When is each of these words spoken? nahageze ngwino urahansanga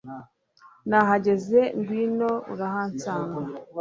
nahageze 0.89 1.59
ngwino 1.79 2.31
urahansanga 2.53 3.39